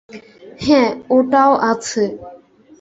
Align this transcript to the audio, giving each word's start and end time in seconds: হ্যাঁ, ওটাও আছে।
হ্যাঁ, 0.59 0.89
ওটাও 1.09 1.51
আছে। 1.71 2.03